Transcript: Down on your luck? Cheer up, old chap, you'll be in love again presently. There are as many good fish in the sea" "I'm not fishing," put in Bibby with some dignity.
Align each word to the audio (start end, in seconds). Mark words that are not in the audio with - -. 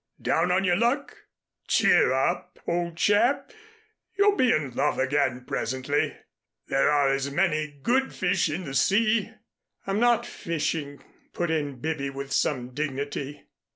Down 0.19 0.51
on 0.51 0.63
your 0.63 0.77
luck? 0.77 1.15
Cheer 1.67 2.11
up, 2.11 2.57
old 2.65 2.97
chap, 2.97 3.51
you'll 4.17 4.35
be 4.35 4.51
in 4.51 4.71
love 4.71 4.97
again 4.97 5.45
presently. 5.45 6.17
There 6.65 6.89
are 6.89 7.13
as 7.13 7.29
many 7.29 7.67
good 7.83 8.11
fish 8.11 8.49
in 8.49 8.63
the 8.63 8.73
sea" 8.73 9.31
"I'm 9.85 9.99
not 9.99 10.25
fishing," 10.25 11.03
put 11.33 11.51
in 11.51 11.79
Bibby 11.81 12.09
with 12.09 12.31
some 12.31 12.69
dignity. 12.71 13.43